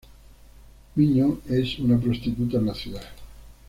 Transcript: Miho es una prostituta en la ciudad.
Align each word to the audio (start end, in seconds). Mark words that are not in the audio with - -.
Miho 0.95 1.41
es 1.47 1.77
una 1.77 1.99
prostituta 1.99 2.57
en 2.57 2.65
la 2.65 2.73
ciudad. 2.73 3.03